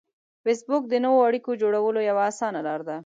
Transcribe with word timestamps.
فېسبوک 0.43 0.83
د 0.89 0.93
نوو 1.03 1.19
اړیکو 1.27 1.59
جوړولو 1.61 1.99
یوه 2.09 2.23
اسانه 2.31 2.59
لار 2.67 2.81
ده 2.87 2.97